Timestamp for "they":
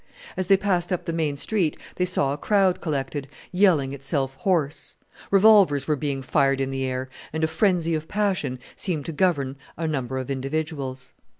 0.47-0.57, 1.97-2.05